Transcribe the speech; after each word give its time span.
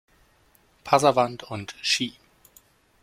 Passavant 0.83 1.41
& 1.63 1.83
Cie. 1.83 2.17